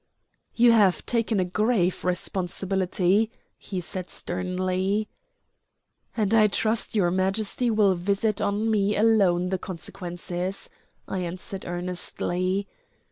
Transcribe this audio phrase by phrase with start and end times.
[0.55, 5.07] "You have taken a grave responsibility," he said sternly.
[6.17, 10.71] "And I trust your Majesty will visit on me alone the consequences,"
[11.07, 12.67] I answered earnestly.